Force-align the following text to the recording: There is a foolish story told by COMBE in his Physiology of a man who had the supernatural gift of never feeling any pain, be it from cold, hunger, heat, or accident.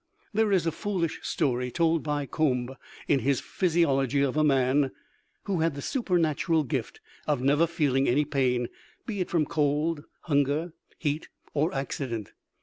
There 0.33 0.51
is 0.51 0.65
a 0.65 0.71
foolish 0.71 1.19
story 1.21 1.69
told 1.69 2.01
by 2.01 2.25
COMBE 2.25 2.75
in 3.07 3.19
his 3.19 3.39
Physiology 3.39 4.23
of 4.23 4.35
a 4.35 4.43
man 4.43 4.89
who 5.43 5.59
had 5.59 5.75
the 5.75 5.81
supernatural 5.83 6.63
gift 6.63 6.99
of 7.27 7.43
never 7.43 7.67
feeling 7.67 8.07
any 8.09 8.25
pain, 8.25 8.67
be 9.05 9.19
it 9.19 9.29
from 9.29 9.45
cold, 9.45 10.03
hunger, 10.21 10.73
heat, 10.97 11.29
or 11.53 11.71
accident. 11.71 12.31